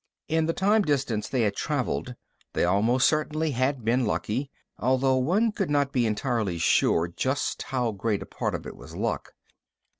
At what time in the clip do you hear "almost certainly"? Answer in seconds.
2.65-3.51